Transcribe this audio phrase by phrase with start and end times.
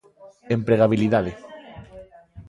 [0.55, 1.31] Empregabilidade.